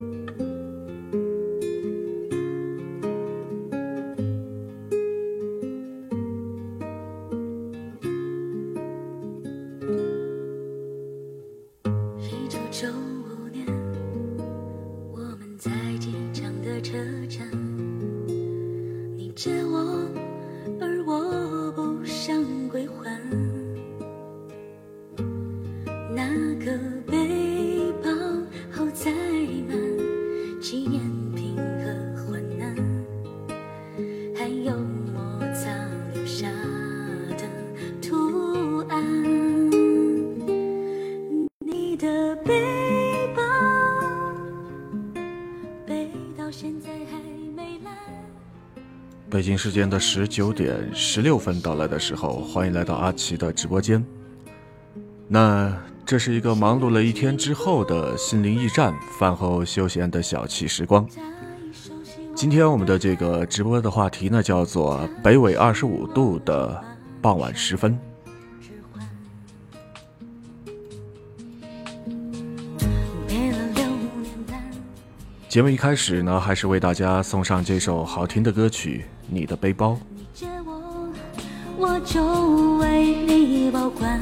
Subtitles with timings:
[0.00, 0.49] 北
[49.50, 54.00] 京时间的十九点十六分到来的时候，欢迎来到阿奇的直播间。
[55.26, 61.04] 那这是一个忙碌了一天之后的心灵驿站，饭后休闲的小憩时光。
[62.32, 66.80] 今天我们的这个直播的话题呢，叫做北纬二十五度的
[67.20, 67.98] 傍晚时分。
[75.48, 79.92] 节目一开始呢，还是为大家送上这首好听的歌曲《你的背包》。
[81.78, 84.20] 我就为你保管。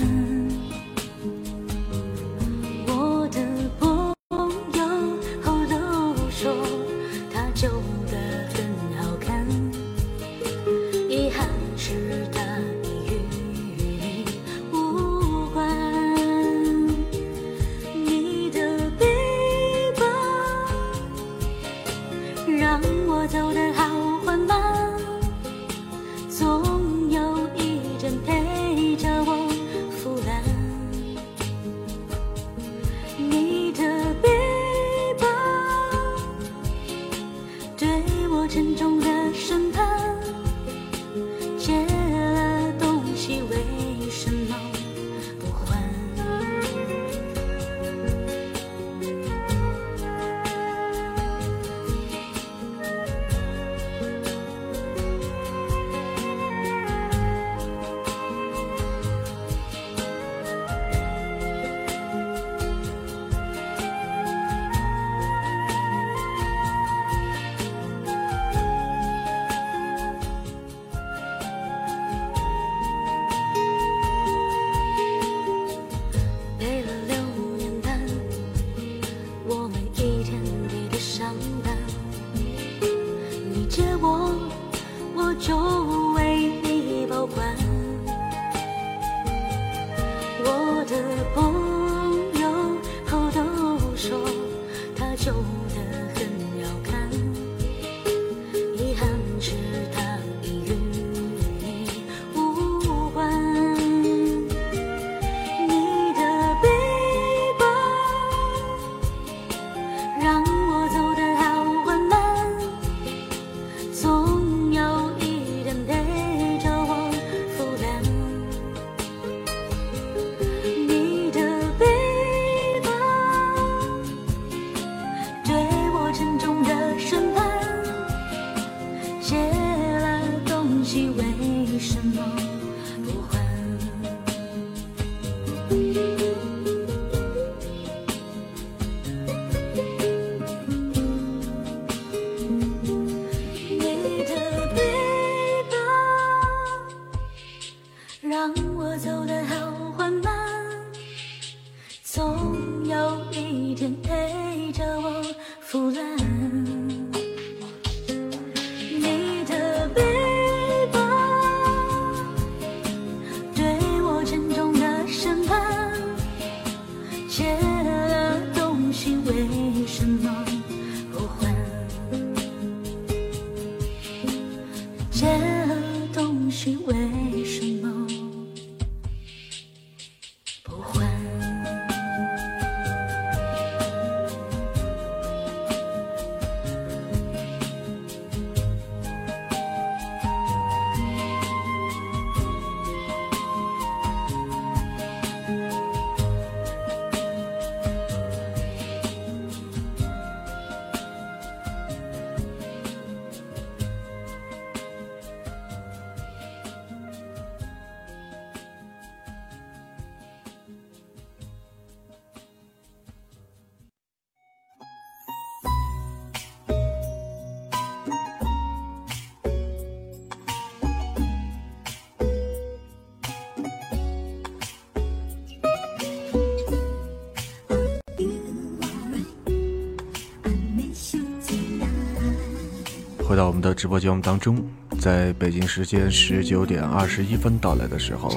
[233.69, 234.65] 的直播节目当中，
[234.99, 238.35] 在北京时间十九点二十一分到来的时候，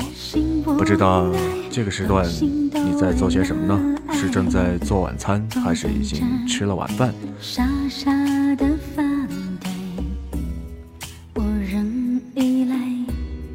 [0.77, 1.31] 不知道
[1.69, 3.79] 这个时段你在做些什么呢？
[4.11, 7.13] 是正在做晚餐，还是已经吃了晚饭？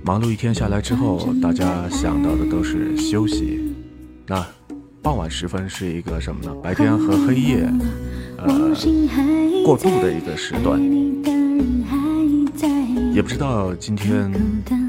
[0.03, 3.75] 忙碌一天下来之后，大家想到的都是休息。
[4.27, 4.47] 那
[5.03, 6.55] 傍晚时分是一个什么呢？
[6.63, 7.71] 白天和黑夜，
[8.39, 8.75] 呃，
[9.63, 10.81] 过渡的一个时段。
[13.17, 14.31] 也不知道今天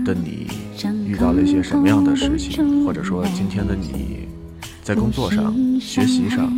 [0.04, 0.48] 的你
[1.06, 4.28] 遇到了一些什么样的事情，或者说今天的你
[4.84, 6.52] 在工作上、学习上，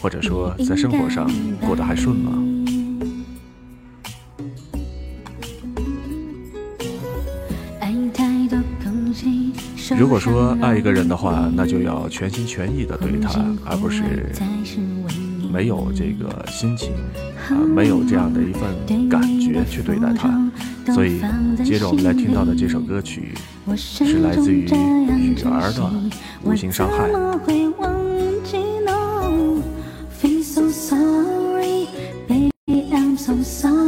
[0.00, 1.30] 或者说在生活上
[1.60, 2.32] 过得还顺吗？
[9.98, 14.32] 如果说爱一个人的话，那就要全心全意的对他，而不是
[15.52, 16.90] 没有这个心情
[17.50, 20.40] 啊，没有这样的一份感觉去对待他。
[20.94, 21.20] 所以，
[21.64, 23.34] 接着我们来听到的这首歌曲，
[23.76, 25.82] 是来自于雨儿的
[26.42, 27.08] 《无心伤害》。
[33.30, 33.79] searching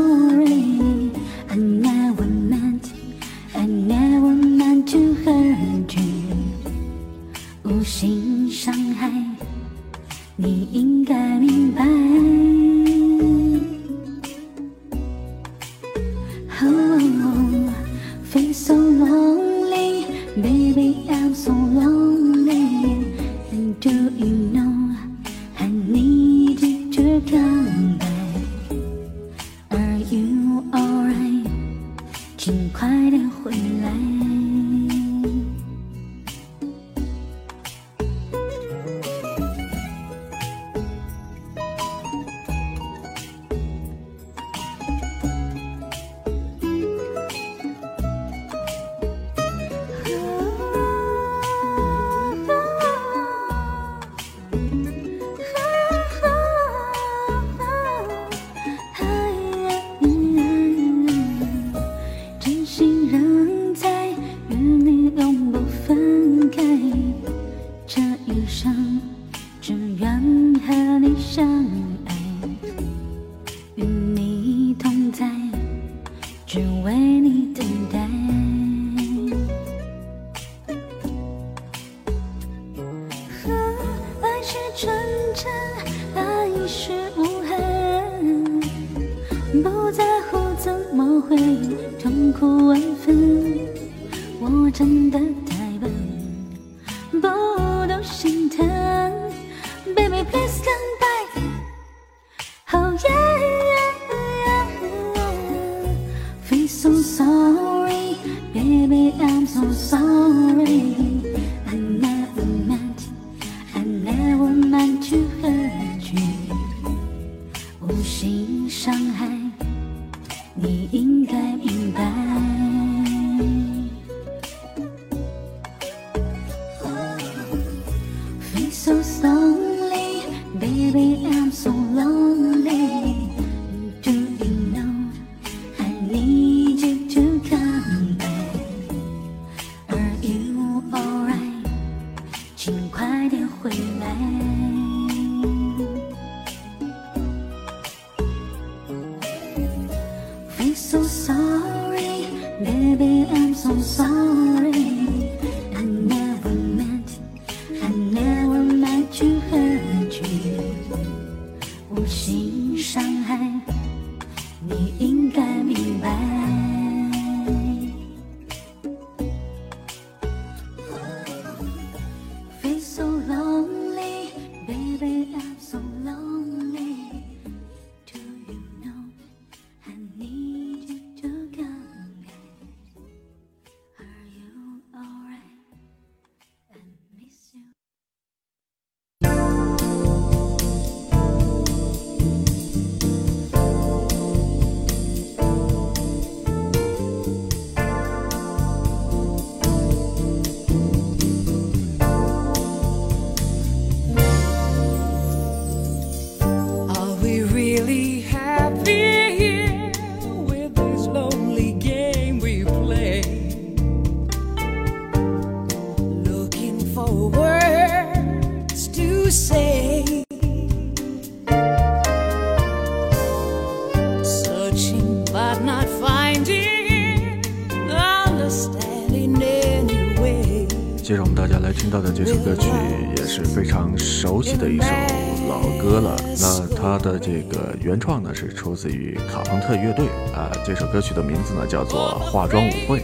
[237.23, 242.99] 这个原创呢是出自于卡朋特乐队啊，这首歌曲的名字呢叫做《化妆舞会》。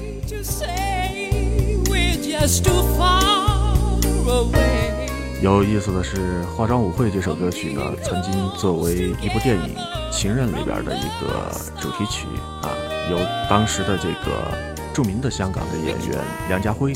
[5.41, 9.77] 有意思的是，《化妆舞会》这首歌曲呢，曾经作为一部电影
[10.11, 12.27] 《情人》里边的一个主题曲
[12.63, 12.75] 啊，
[13.13, 14.53] 由当时的这个
[14.93, 16.93] 著名的香港的演员梁家辉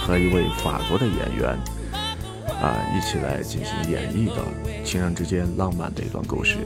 [0.00, 1.56] 和一位法国的演员
[2.64, 4.42] 啊一起来进行演绎的
[4.82, 6.56] 情人之间浪漫的一段故事。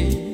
[0.00, 0.29] day.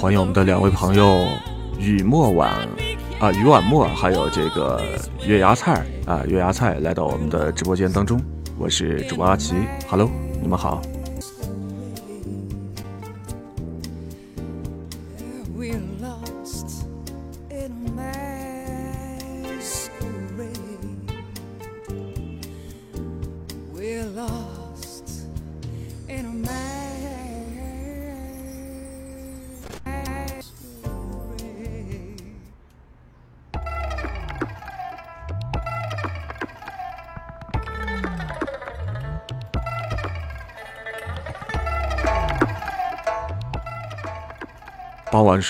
[0.00, 1.26] 欢迎我们的两位朋友
[1.78, 2.50] 雨墨晚
[3.18, 4.80] 啊，雨晚墨，还有这个
[5.26, 8.20] 月牙菜啊，月牙菜来到我们的直播间当中。
[8.58, 9.54] 我是主播阿奇
[9.88, 10.80] ，Hello，你们好。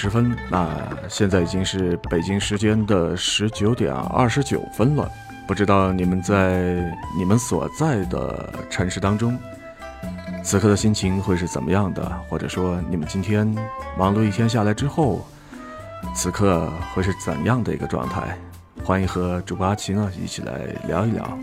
[0.01, 0.67] 十分，那
[1.11, 5.07] 现在已经是北京时间的十九点二十九分了。
[5.47, 9.39] 不知道你们在你们所在的城市当中，
[10.43, 12.03] 此刻的心情会是怎么样的？
[12.31, 13.47] 或者说，你们今天
[13.99, 15.23] 忙碌一天下来之后，
[16.15, 18.35] 此刻会是怎样的一个状态？
[18.83, 21.39] 欢迎和主播阿奇呢一起来聊一聊。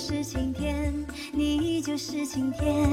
[0.00, 0.94] 是晴天
[1.32, 2.88] 你就是晴天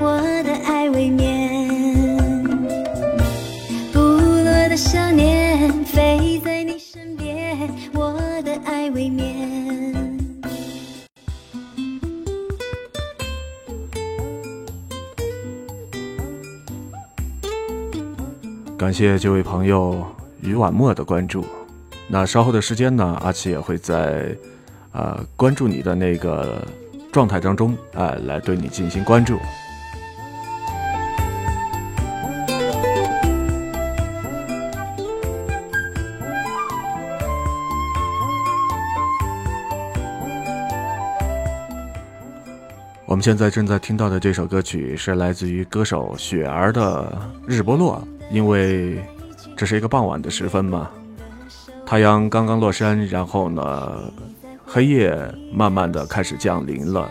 [0.00, 2.16] 我的爱未眠
[3.92, 4.76] 不落的
[5.84, 7.56] 飞在你身边
[7.94, 8.12] 我
[8.42, 10.18] 的爱未眠。
[18.76, 20.04] 感谢这位朋友
[20.42, 21.44] 于婉墨的关注。
[22.08, 24.36] 那稍后的时间呢阿奇也会在
[24.92, 26.66] 呃关注你的那个
[27.12, 29.38] 状态当中，哎、来对你进行关注。
[43.06, 47.10] 我们现在正在听到的这首歌曲是来自于歌手雪儿的
[47.48, 49.02] 《日不落》，因为
[49.56, 50.90] 这是一个傍晚的时分嘛，
[51.86, 54.12] 太阳刚刚落山，然后呢，
[54.70, 55.16] 黑夜
[55.50, 57.10] 慢慢的开始降临了，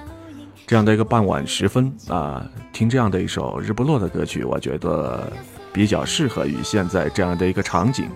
[0.67, 5.27] 这样的一个傍晚时分啊，听这样的一首《日不落》的歌曲，我觉得
[5.73, 8.07] 比较适合于现在这样的一个场景。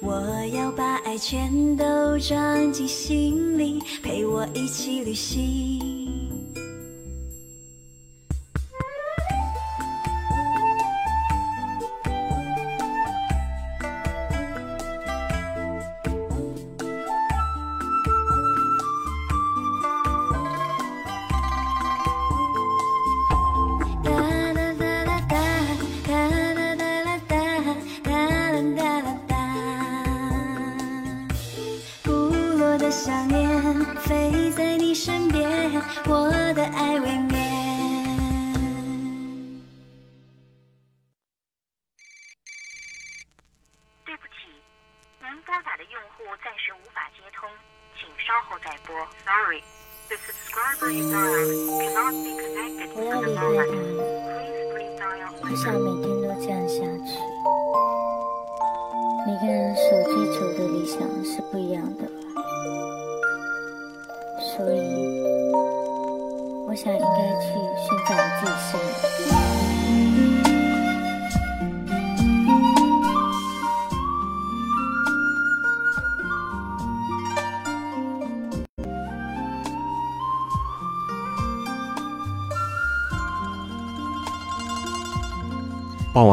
[0.00, 0.12] 我
[0.54, 5.91] 要把爱全都装进心里，陪我一起旅行。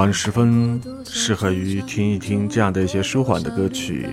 [0.09, 4.07] 晚时分，适合于听一听这样的一些舒缓的歌曲。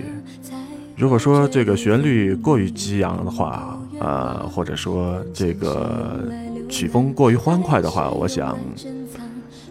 [0.95, 6.23] 如果说这个旋律过于激昂的话，呃，或者说这个
[6.69, 8.55] 曲风过于欢快的话，我想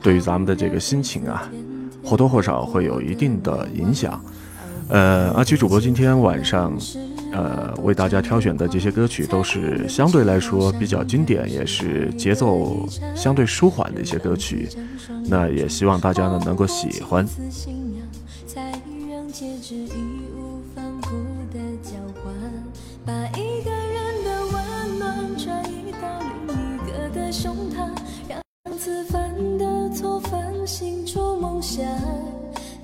[0.02, 1.48] 对于咱们的这个心情啊，
[2.02, 4.20] 或多或少会有一定的影响。
[4.88, 6.76] 呃，阿奇主播今天晚上，
[7.36, 14.66] 呃，为大家挑选的这些歌曲都是相对来说比较经典，也是节奏相对舒缓的一些歌曲。
[15.28, 17.26] 那也希望大家呢能够喜欢。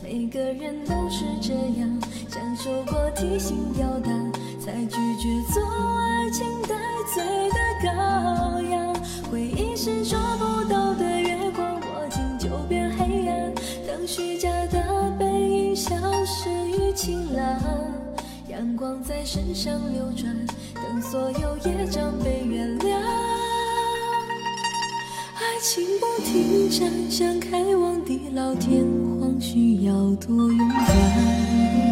[0.02, 1.88] 每个人都是这样，
[2.28, 4.12] 享受过提心吊胆，
[4.64, 5.60] 才拒绝做
[5.98, 6.76] 爱情待
[7.12, 8.94] 罪的羔羊。
[9.28, 13.52] 回忆是捉不到的月光，握紧就变黑暗。
[13.88, 17.60] 当虚假的背影消失于晴朗，
[18.46, 20.32] 阳光在身上流转，
[20.74, 22.94] 等所有业障被原谅。
[25.34, 28.84] 爱情不停站，想开往地老天
[29.18, 29.92] 荒，需要
[30.24, 31.91] 多勇敢。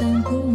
[0.00, 0.49] 想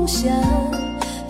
[0.00, 0.32] 梦想。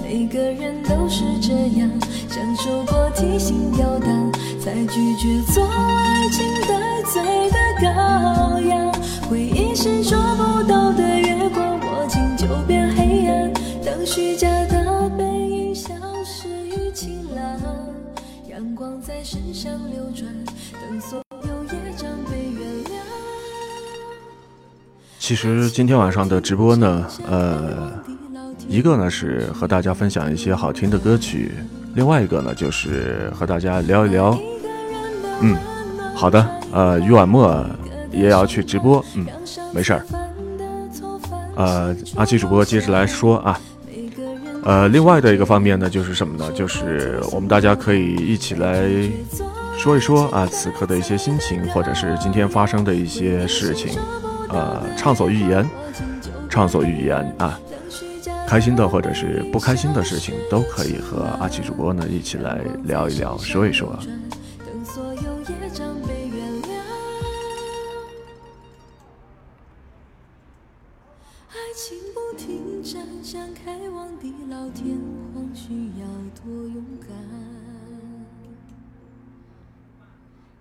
[0.00, 1.90] 每个人都是这样，
[2.28, 8.92] 享受过提心吊胆，才拒绝做爱情带罪的羔羊。
[9.28, 13.52] 回忆是捉不到的月光，握紧就变黑暗。
[13.84, 15.92] 当虚假的背影消
[16.24, 17.60] 失于晴朗，
[18.48, 20.32] 阳光在身上流转，
[20.72, 23.00] 等所有业障被原谅。
[25.18, 27.92] 其实今天晚上的直播呢，呃，
[28.70, 31.50] 一个呢是和大家分享一些好听的歌曲，
[31.96, 34.38] 另外一个呢就是和大家聊一聊。
[35.40, 35.56] 嗯，
[36.14, 37.66] 好的，呃，于晚墨
[38.12, 39.26] 也要去直播，嗯，
[39.74, 40.06] 没事儿。
[41.56, 43.60] 呃，阿七主播接着来说啊，
[44.62, 46.52] 呃，另外的一个方面呢，就是什么呢？
[46.52, 48.88] 就是我们大家可以一起来
[49.76, 53.98] 说一说啊，此刻的一些心情，或者是今天发生的一些事情，
[54.48, 55.68] 呃，畅所欲言，
[56.48, 57.58] 畅所欲言啊，
[58.50, 63.96] 开心的或者是不开心的事情，都可以和阿七主播呢一起来聊一聊，说一说。
[64.58, 66.70] 等所有业障被原谅。
[71.48, 74.98] 爱情不停站，想开往地老天
[75.32, 76.06] 荒，需要
[76.42, 77.08] 多勇敢。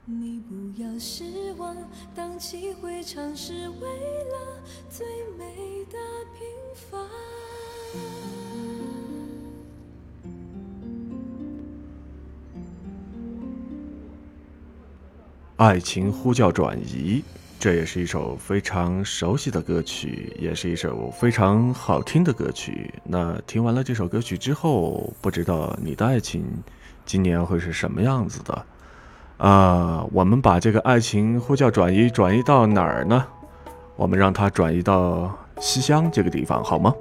[0.05, 1.23] 你不要失
[1.57, 1.75] 望，
[2.13, 3.89] 荡气回肠是为
[4.29, 5.07] 了最
[5.39, 5.97] 美的
[6.37, 6.99] 平凡。
[15.59, 17.21] 爱情呼叫转移，
[17.59, 22.93] 这也是一首非常熟悉的歌曲，也是一首非常好听的歌曲。
[23.03, 26.45] 那听完了这首歌曲之后，不知道你的爱情
[27.05, 28.65] 今年会是什么样子的？
[29.39, 33.25] 啊、我们把这个爱情呼叫转移转移到哪儿呢？
[33.97, 36.95] 我们让它转移到西乡这个地方，好吗？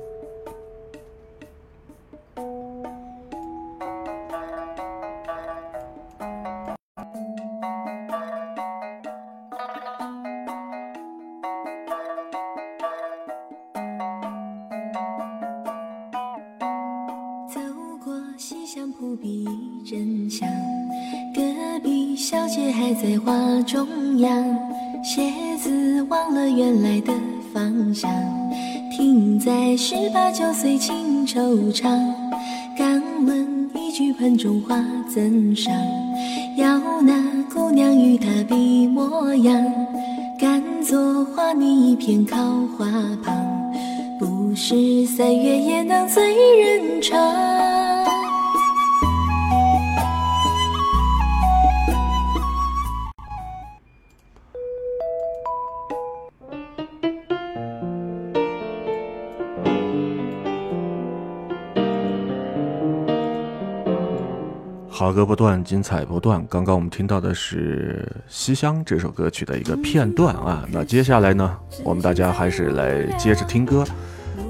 [65.19, 66.47] 歌不断，精彩不断。
[66.49, 70.65] 刚刚我们听到的是《西厢》这首歌曲的一个片段啊。
[70.71, 73.85] 那接下来呢，我们大家还是来接着听歌。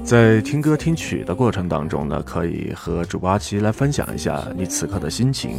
[0.03, 5.55] 在听歌听曲的过程当中呢，可以和主播阿奇来分享一下你此刻的心情，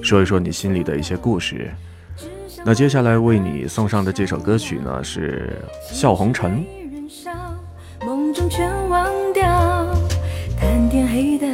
[0.00, 1.70] 说一说你心里的一些故事。
[2.64, 5.62] 那接下来为你送上的这首歌曲呢是
[5.94, 6.64] 《笑红尘》。
[8.06, 9.94] 梦中全忘掉，
[10.90, 11.53] 天黑得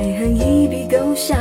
[0.00, 1.36] 爱恨一笔勾销，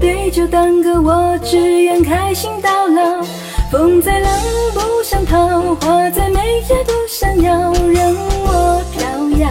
[0.00, 3.22] 对酒当歌，我只愿开心到老。
[3.70, 4.30] 风再冷
[4.72, 9.50] 不想逃，花再美也不想要，任我飘摇。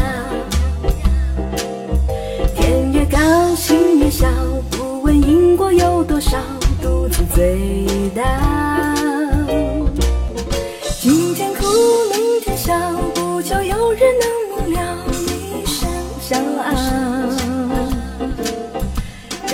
[2.56, 4.28] 天越高，心越小，
[4.72, 6.40] 不问因果有多少，
[6.82, 7.86] 独自醉
[8.16, 8.61] 倒。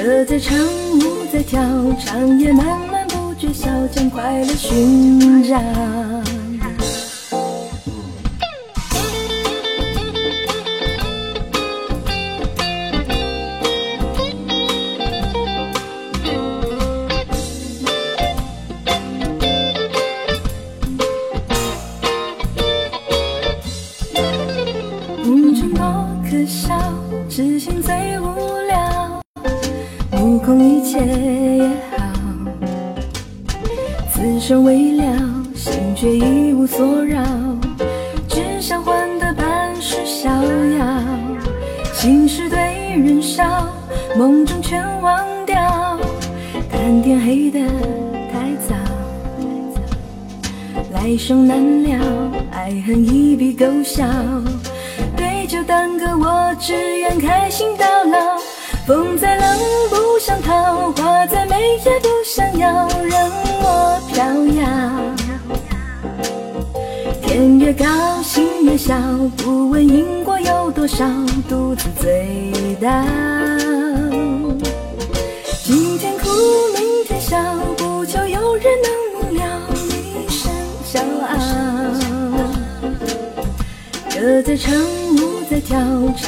[0.08, 1.60] 歌在唱，舞在跳，
[2.00, 6.17] 长夜漫漫不觉晓，将快乐寻找。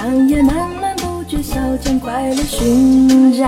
[0.10, 3.45] 长夜漫漫不觉晓，将快乐寻找。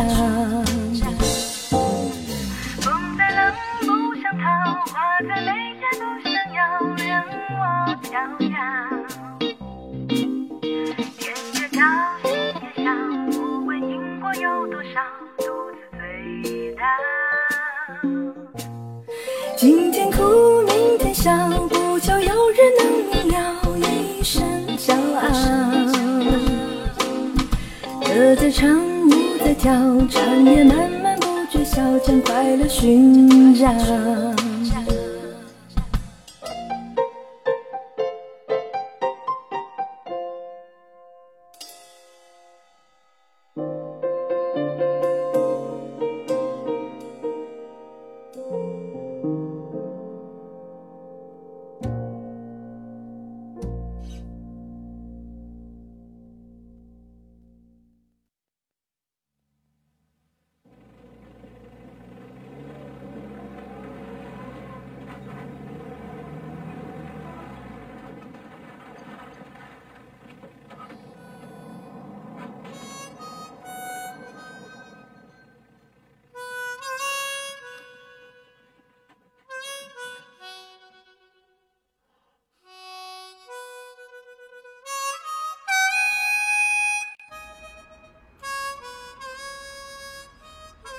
[30.11, 33.71] 长夜漫漫不觉晓，将快乐寻找。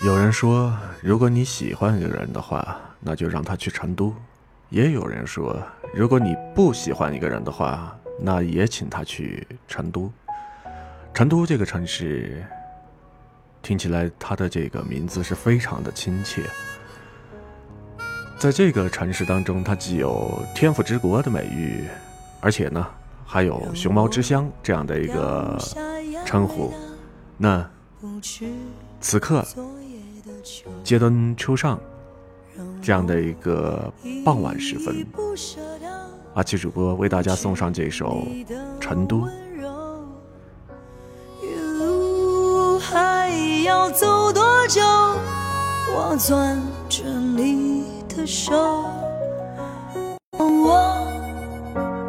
[0.04, 4.12] 有人说，如果你喜欢一个人的话，那就让他去成都；
[4.68, 5.56] 也有人说，
[5.94, 10.10] 如果你不喜欢一个人的话，那也请他去成都。
[11.14, 12.44] 成都这个城市，
[13.62, 16.42] 听起来它的这个名字是非常的亲切。
[18.40, 21.84] 在这个城市当中，它既有“天府之国”的美誉，
[22.40, 22.84] 而且呢，
[23.24, 25.56] 还有“熊猫之乡”这样的一个
[26.26, 26.74] 称呼。
[27.36, 27.64] 那
[29.00, 29.44] 此刻，
[30.82, 31.78] 街灯初上，
[32.82, 33.92] 这样的一个
[34.24, 35.06] 傍晚时分，
[36.34, 38.26] 阿奇主播为大家送上这首
[38.80, 39.18] 《成都》。
[41.42, 43.30] 一路还
[43.64, 44.80] 要走多久？
[45.94, 48.84] 我攥着你的手，
[50.38, 51.06] 我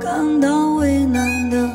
[0.01, 1.69] 感到为难的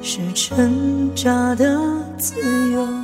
[0.00, 1.78] 是挣扎的
[2.16, 2.40] 自
[2.72, 3.03] 由。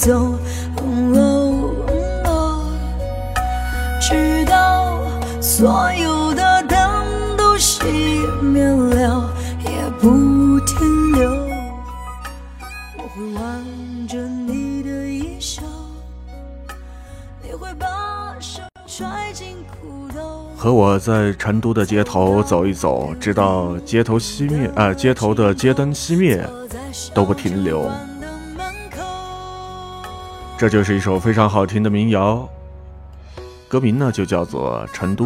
[0.00, 0.34] 走，
[4.00, 4.98] 直到
[5.42, 6.78] 所有的灯
[7.36, 7.84] 都熄
[8.40, 9.30] 灭了，
[9.62, 11.30] 也不停留。
[12.96, 13.62] 我会挽
[14.08, 15.60] 着你的衣袖，
[17.42, 20.48] 你会把手揣进裤兜。
[20.56, 26.42] 和我在成都的街头走一走，直到街头熄灭，呃，街头的街灯熄灭，
[27.12, 27.86] 都不停留。
[30.60, 32.46] 这就是一首非常好听的民谣，
[33.66, 35.24] 歌名呢就叫做《成都》。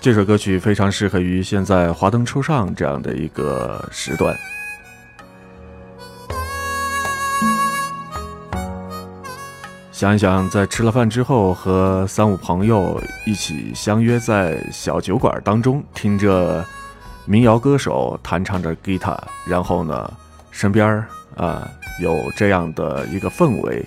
[0.00, 4.32] 这首歌曲非常适合于现在华灯初上这样的一个时段。
[9.90, 16.64] 想一想，在吃了饭之后，和三五朋友一起相约在小酒馆当中，听着
[17.24, 20.12] 民谣歌手弹唱着吉他，然后呢，
[20.50, 21.04] 身边
[21.36, 23.84] 啊，有这样的一个氛围，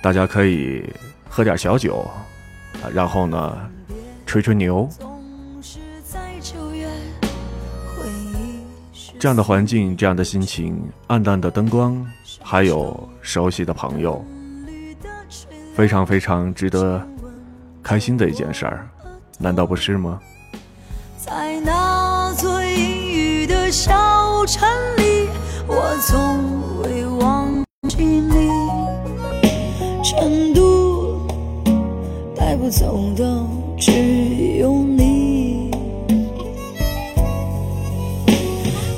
[0.00, 0.88] 大家可以
[1.28, 2.08] 喝点小酒，
[2.82, 3.58] 啊，然后呢，
[4.24, 4.88] 吹吹牛。
[9.18, 12.06] 这样的环境，这样的心情，暗淡的灯光，
[12.42, 14.22] 还有熟悉的朋友，
[15.74, 17.04] 非常非常值得
[17.82, 18.86] 开心的一件事儿，
[19.38, 20.20] 难道不是吗？
[21.16, 21.72] 在那
[23.74, 25.28] 小城里，
[25.66, 26.38] 我从
[26.84, 27.52] 未忘
[27.88, 28.48] 记你。
[30.04, 31.18] 成都
[32.36, 33.44] 带不走的
[33.76, 33.90] 只
[34.60, 35.72] 有你。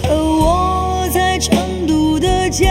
[0.03, 2.71] 和我在成都的街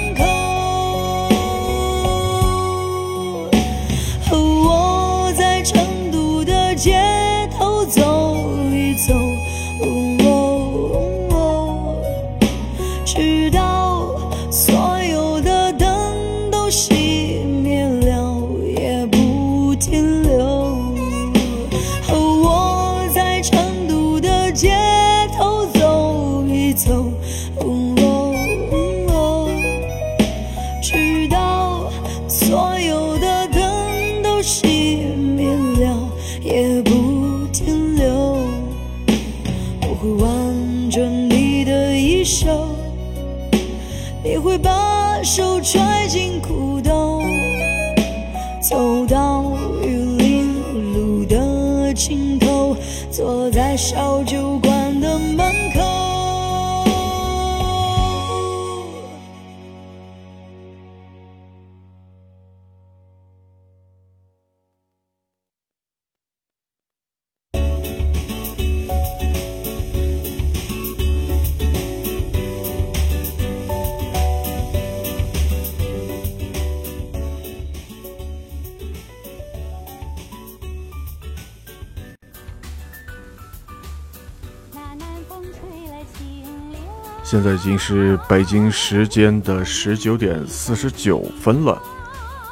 [87.31, 91.81] 现在已经是北京时间的十九点四十九分了，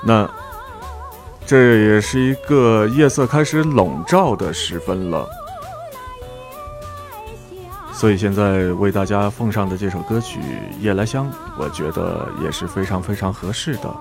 [0.06, 0.26] 那
[1.46, 5.28] 这也是一个夜色开始笼罩的时分了，
[7.92, 10.40] 所以现在为大家奉上的这首歌曲
[10.80, 13.94] 《夜来香》，我觉得也是非常非常合适的。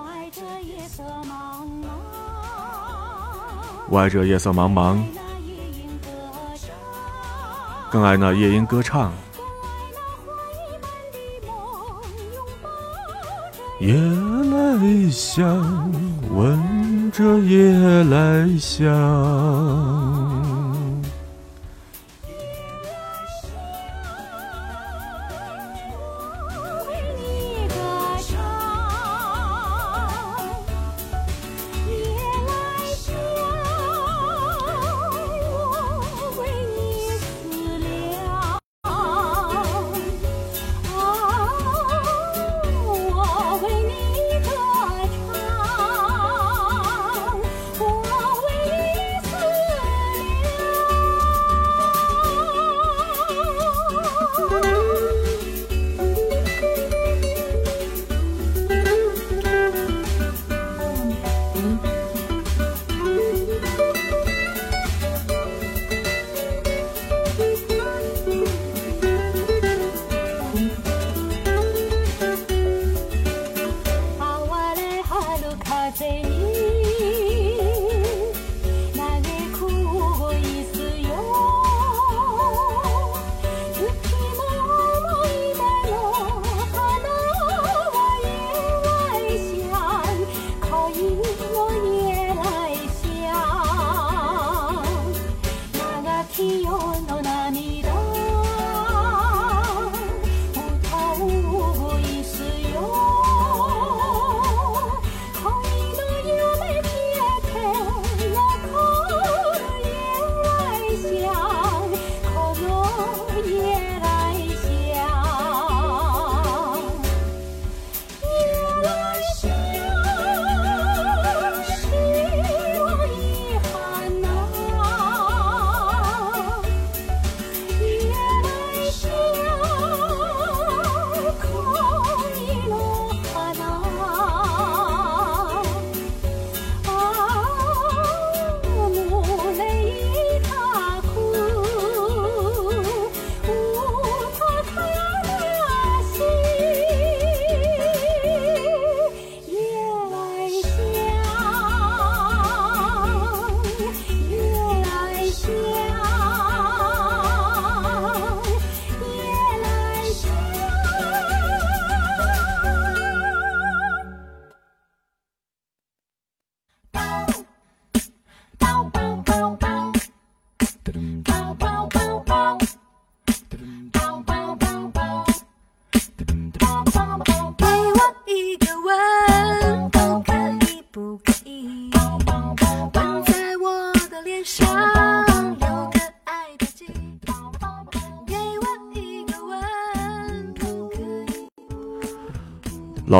[3.89, 4.97] 我爱这夜色茫茫，
[7.91, 9.11] 更爱那夜莺歌唱。
[13.79, 15.89] 夜来香，
[16.35, 20.28] 闻着夜来香。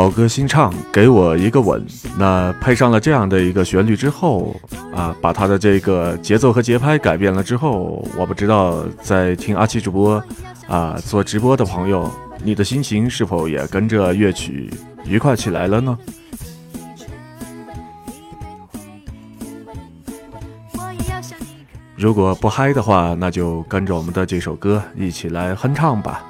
[0.10, 1.86] 老歌新唱，给我一个吻。
[2.18, 4.60] 那配上了这样的一个旋律之后，
[4.92, 10.24] 啊，把它的这个节奏和节拍改变了之后，我不知道在听阿七主播，
[10.68, 12.12] 啊，做直播的朋友，
[12.44, 14.74] 你的心情是否也跟着乐曲
[15.06, 15.96] 愉快起来了呢？
[21.96, 26.26] 如果不嗨的话，那就跟着我们的这首歌一起来哼唱吧。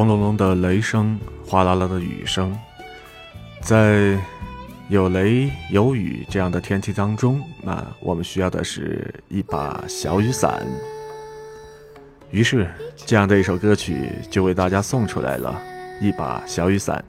[0.00, 2.58] 轰隆隆的雷声，哗啦啦的雨声，
[3.60, 4.18] 在
[4.88, 10.66] 有雷有雨这样的天气当中，那我们需要的是一把小雨伞。
[12.30, 15.60] 于是，这样的一首歌曲就为大家送出来了，
[16.02, 17.04] 《一把小雨伞》。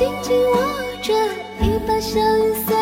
[0.00, 0.56] 紧紧握
[1.02, 1.12] 着
[1.60, 2.79] 一把小雨伞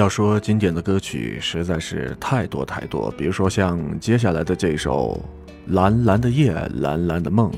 [0.00, 5.20] 要说经典的歌曲实在是太多太多，比如说像接下来的这首
[5.74, 7.50] 《蓝蓝的夜，蓝蓝的梦》，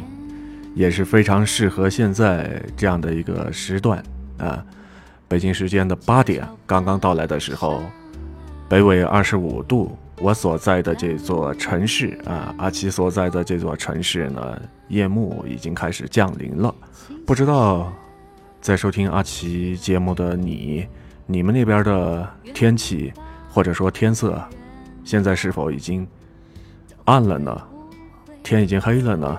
[0.75, 4.03] 也是非常适合现在这样的一个时段
[4.39, 4.61] 啊。
[5.29, 7.81] 北京时间的八点刚刚到来的时候，
[8.69, 16.75] 北纬二十五度，我所在的这座城市啊，阿奇所在的这座城市呢，夜幕已经开始降临了。
[17.25, 17.93] 不知道
[18.61, 20.89] 在收听阿奇节目的你。
[21.27, 23.13] 你们那边的天气，
[23.49, 24.43] 或者说天色，
[25.05, 26.07] 现在是否已经
[27.05, 27.63] 暗了呢？
[28.43, 29.39] 天已经黑了呢？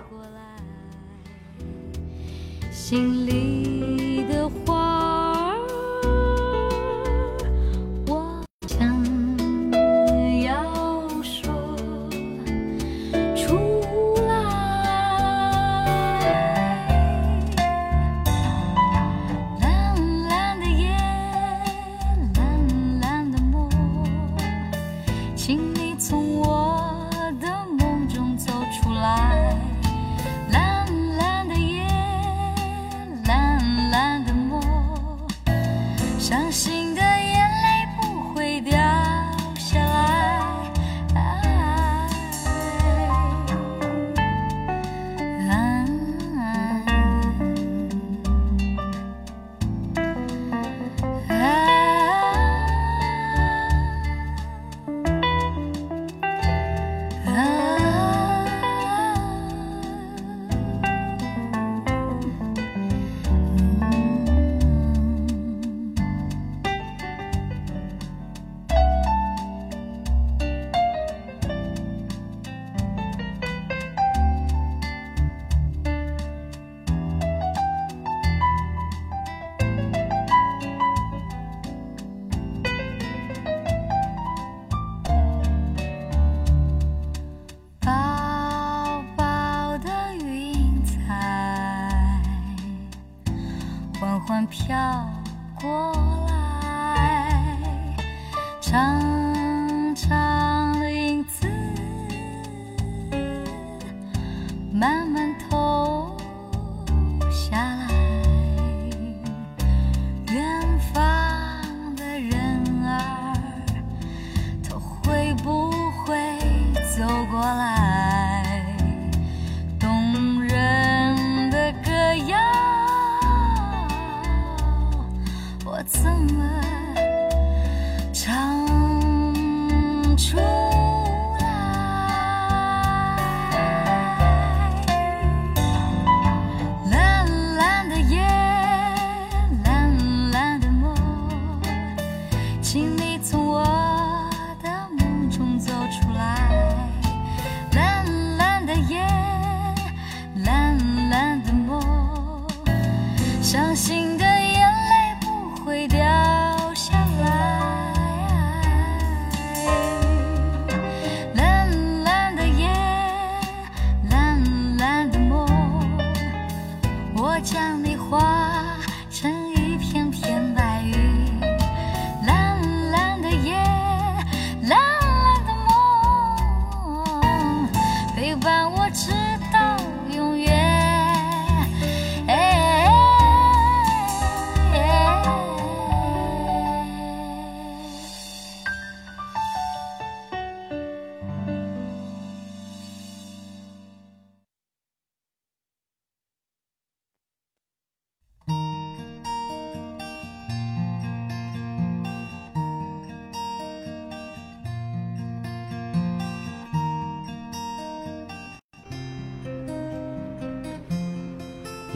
[2.71, 3.92] 心里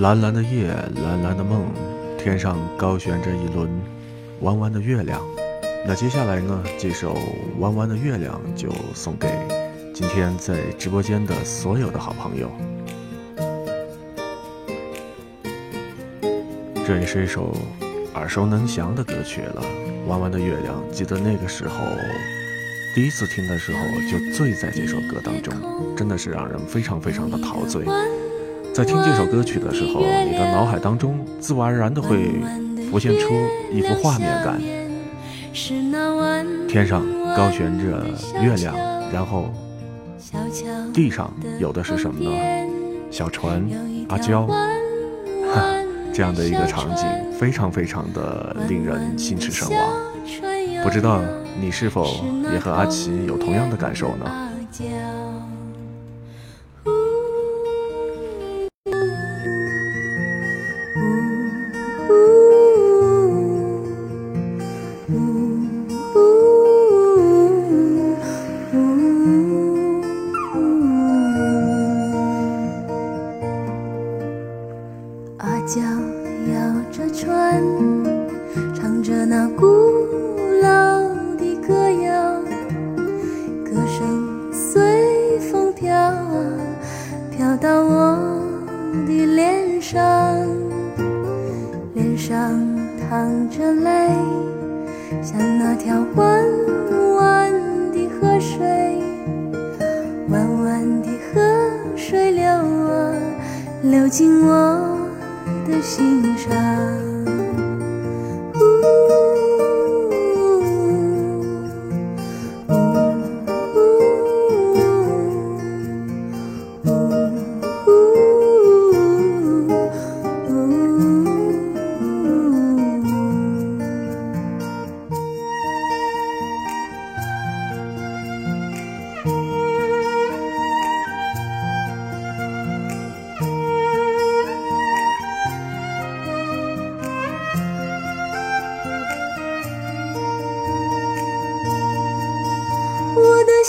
[0.07, 0.67] 蓝蓝的夜，
[1.03, 1.65] 蓝蓝的梦，
[2.17, 3.69] 天上高悬着一轮
[4.39, 5.21] 弯弯的月亮。
[5.85, 7.13] 那接下来呢，这首
[7.59, 9.27] 《弯弯的月亮》就送给
[9.93, 12.49] 今天在直播间的所有的好朋友。
[16.85, 17.53] 这也是一首
[18.13, 19.61] 耳熟能详的歌曲了，
[20.07, 20.81] 《弯弯的月亮》。
[20.89, 21.75] 记得那个时候，
[22.95, 23.79] 第一次听的时候
[24.09, 25.53] 就醉在这首歌当中，
[25.97, 27.83] 真的是让人非常非常的陶醉。
[28.77, 32.29] 在听这首歌曲的时候，你的脑海当中自然而然的会
[32.91, 33.33] 浮现出
[33.73, 34.61] 一幅画面感。
[36.67, 37.03] 天上
[37.35, 38.05] 高悬着
[38.39, 38.75] 月亮，
[39.11, 39.51] 然后
[40.93, 42.29] 地上有的是什么呢？
[43.09, 43.67] 小船、
[44.09, 45.65] 阿娇，哈，
[46.13, 47.07] 这样的一个场景，
[47.39, 50.83] 非常非常的令人心驰神往。
[50.83, 51.19] 不知道
[51.59, 52.05] 你是否
[52.53, 54.46] 也和阿奇有同样的感受呢？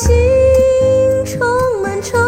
[0.00, 0.14] 心
[1.24, 1.40] 充
[1.82, 2.27] 满愁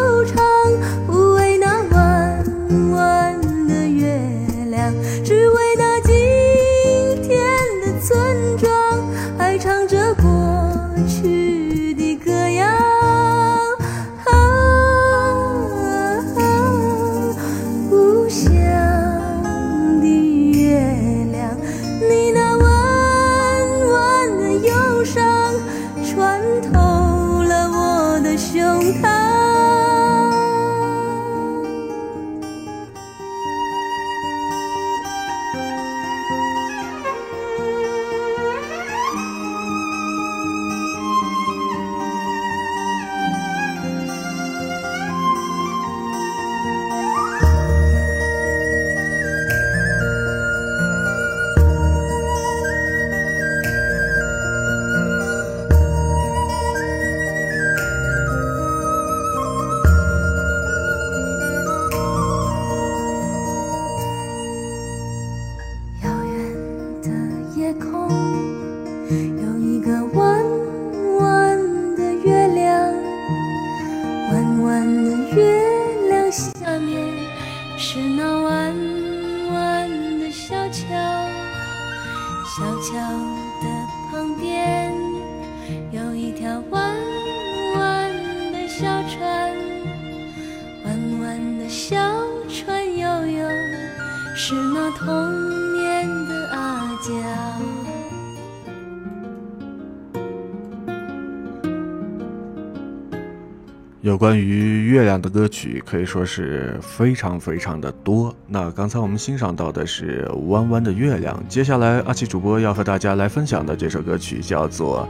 [105.10, 108.32] 于月亮的歌曲可以说是非常非常的多。
[108.46, 115.00] 那刚才我们欣赏到的是《弯弯的月亮》，接下来阿奇主播要和大家来分享的这首歌曲叫做《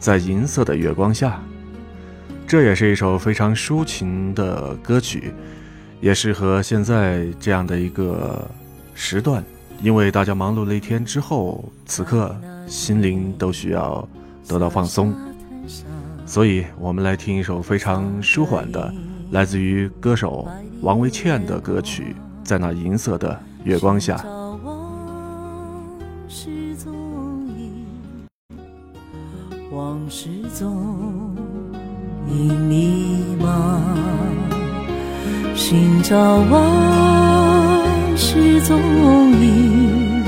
[0.00, 1.30] 在银色的月光下》，
[2.44, 5.32] 这也是一首非常抒情的歌曲，
[6.00, 8.50] 也适合现在这样的一个
[8.94, 9.44] 时段，
[9.80, 12.34] 因为大家忙碌了一天之后，此刻
[12.66, 14.06] 心灵都需要
[14.48, 15.14] 得到放松。
[16.26, 18.92] 所以，我们来听一首非常舒缓的，
[19.30, 20.46] 来自于歌手
[20.82, 22.14] 王维倩的歌曲
[22.46, 24.16] 《在那银色的月光下》。
[29.72, 31.34] 往事踪
[32.28, 33.80] 影迷茫，
[35.54, 36.16] 寻找
[36.50, 38.80] 往事踪
[39.32, 40.24] 影，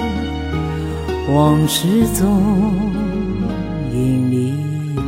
[1.34, 2.42] 往事踪
[3.92, 4.52] 影迷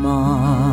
[0.02, 0.69] 茫。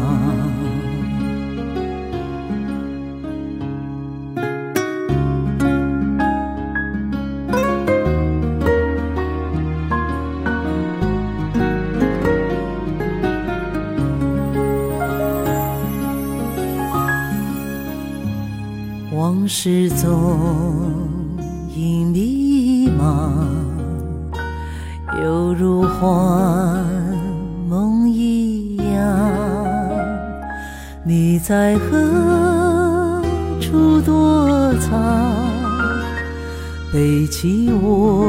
[19.47, 20.37] 往事踪
[21.73, 23.31] 影迷茫，
[25.23, 26.83] 犹如幻
[27.69, 29.17] 梦一样。
[31.05, 33.23] 你在何
[33.61, 35.33] 处躲藏？
[36.91, 38.27] 背起我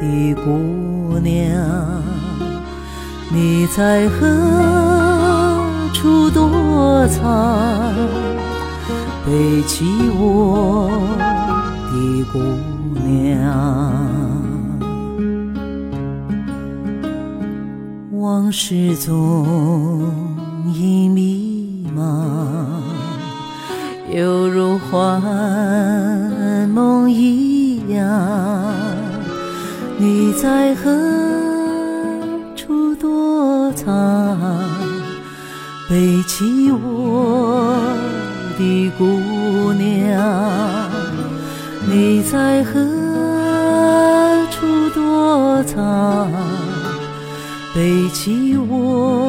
[0.00, 2.02] 的姑娘，
[3.32, 4.26] 你在何
[5.92, 8.23] 处躲藏？
[9.26, 9.86] 背起
[10.18, 10.90] 我
[11.90, 12.38] 的姑
[13.00, 13.40] 娘，
[18.12, 20.12] 往事踪
[20.74, 22.02] 影迷茫，
[24.14, 25.22] 犹如幻
[26.68, 28.74] 梦一样。
[29.96, 30.90] 你在何
[32.54, 34.36] 处躲藏？
[35.88, 36.93] 背起我。
[41.86, 42.72] 你在何
[44.50, 46.30] 处躲藏？
[47.74, 49.23] 背弃我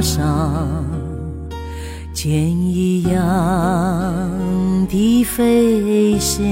[0.00, 0.84] 上，
[2.12, 3.18] 箭一样
[4.88, 6.44] 的飞翔，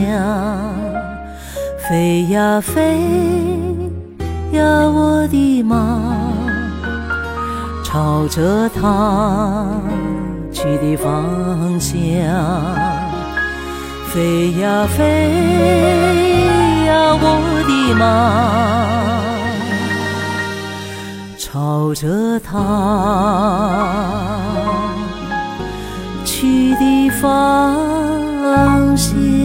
[1.88, 2.98] 飞呀飞
[4.52, 5.76] 呀，我的马，
[7.84, 9.66] 朝着他
[10.52, 11.94] 去的方向，
[14.08, 15.30] 飞呀飞
[16.86, 17.24] 呀，我
[17.66, 18.75] 的马。
[21.86, 22.58] 朝着他
[26.24, 29.35] 去的方向。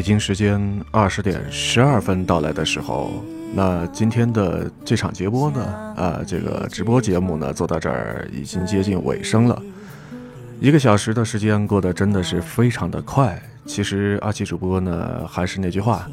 [0.00, 0.58] 北京时间
[0.90, 3.22] 二十点十二分到来的时候，
[3.52, 5.62] 那今天的这场节播呢，
[5.94, 9.62] 啊，这个直播节目呢，做到这儿已经接近尾声了。
[10.58, 13.38] 一个小时的时间过得真的是非常的快。
[13.66, 16.08] 其实阿奇主播呢，还是那句话，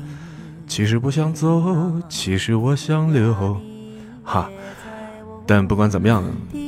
[0.68, 1.64] 其实不想走，
[2.10, 3.58] 其实我想留，
[4.22, 4.50] 哈。
[5.46, 6.26] 但不管怎么样，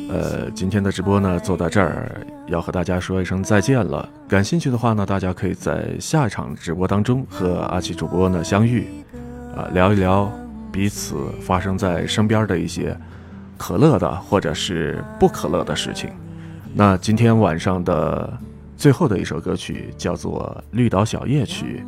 [0.09, 4.07] 呃，今天的直播呢，做到这儿要和大家说一声再见了。
[4.27, 8.87] 感兴趣的话呢，大家可以在下一场直播当中和阿奇主播呢相遇，
[9.55, 10.31] 啊，聊一聊
[10.71, 12.95] 彼此发生在身边的一些
[13.57, 16.09] 可乐的或者是不可乐的事情。
[16.73, 18.31] 那今天晚上的
[18.77, 21.83] 最后的一首歌曲叫做《绿岛小夜曲》，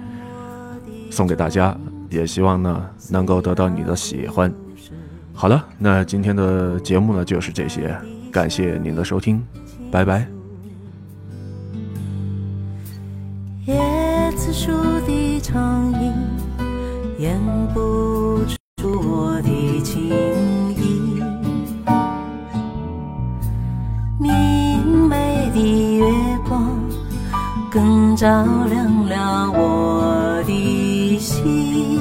[1.13, 1.77] 送给大家，
[2.09, 4.51] 也希望呢能够得到你的喜欢。
[5.33, 7.95] 好了，那今天的节目呢就是这些，
[8.31, 9.41] 感谢您的收听，
[9.91, 10.40] 拜拜。
[14.63, 14.69] 树
[15.07, 16.13] 的长影
[17.17, 17.35] 掩
[17.73, 17.79] 不
[18.77, 20.07] 住我的情
[20.77, 21.19] 意，
[24.19, 26.05] 明媚的月
[26.47, 26.77] 光
[27.71, 28.27] 更照
[28.69, 31.99] 亮了我的心。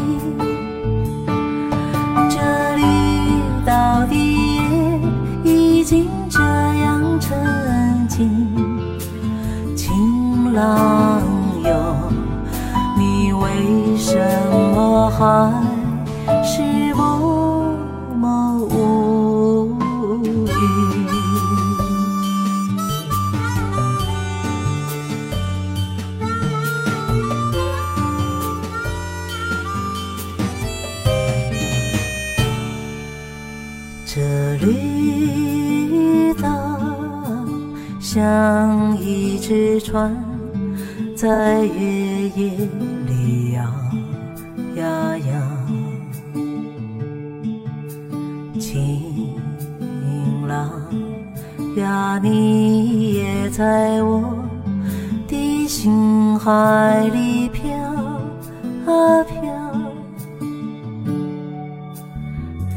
[2.28, 2.36] 这
[2.76, 2.82] 绿
[3.64, 5.00] 岛的夜
[5.44, 8.28] 已经这样沉静。
[9.74, 11.19] 晴朗
[15.20, 17.76] 还是默
[18.16, 19.76] 默无
[20.46, 20.50] 语？
[34.06, 36.48] 这绿岛
[38.00, 40.16] 像一只船，
[41.14, 42.56] 在月夜
[52.22, 54.34] 你也在我
[55.26, 57.62] 的心海里飘
[58.86, 59.40] 啊飘。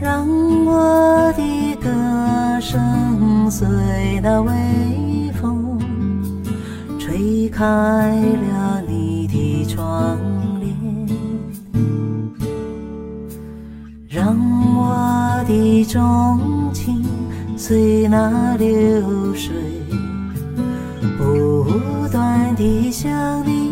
[0.01, 0.27] 让
[0.65, 1.89] 我的歌
[2.61, 3.67] 声随
[4.21, 5.79] 那微风
[6.99, 10.17] 吹开了你的窗
[10.59, 10.73] 帘，
[14.07, 14.37] 让
[14.75, 16.01] 我的钟
[17.65, 19.53] 随那流水？
[21.17, 21.65] 不
[22.11, 23.62] 断地向你